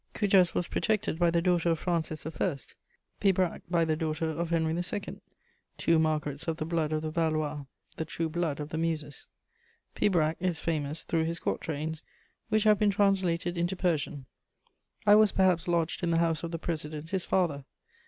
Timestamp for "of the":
6.47-6.65, 6.91-7.11, 8.59-8.79, 16.41-16.57